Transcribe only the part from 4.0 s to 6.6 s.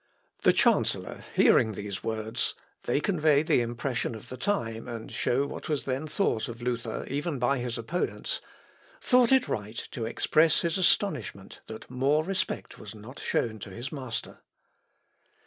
of the time, and show what was then thought of